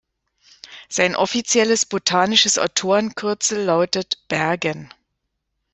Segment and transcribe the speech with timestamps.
[0.89, 4.91] Sein offizielles botanisches Autorenkürzel lautet „Bergen“.